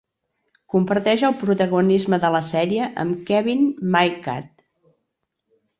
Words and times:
Comparteix 0.75 1.25
el 1.29 1.35
protagonisme 1.41 2.19
de 2.25 2.33
la 2.37 2.41
sèrie 2.49 2.89
amb 3.05 3.23
Kevin 3.31 3.63
McKidd. 3.93 4.55